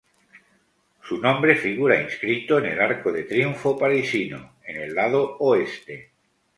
[1.03, 6.09] Su nombre figura inscrito en el Arco de Triunfo parisino, en el lado Oeste.